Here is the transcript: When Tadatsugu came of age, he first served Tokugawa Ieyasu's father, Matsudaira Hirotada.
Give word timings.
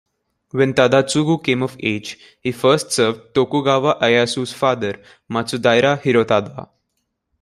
When 0.49 0.73
Tadatsugu 0.73 1.43
came 1.43 1.61
of 1.61 1.77
age, 1.79 2.17
he 2.41 2.51
first 2.53 2.91
served 2.91 3.35
Tokugawa 3.35 3.99
Ieyasu's 4.01 4.51
father, 4.51 4.99
Matsudaira 5.29 6.01
Hirotada. 6.01 6.69